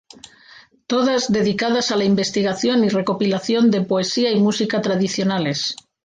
[0.87, 5.75] Todas dedicadas a la investigación y recopilación de poesía y música tradicionales.